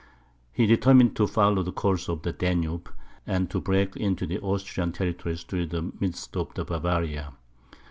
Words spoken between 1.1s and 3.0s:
to follow the course of the Danube,